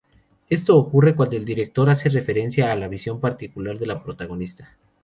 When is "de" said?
3.77-3.85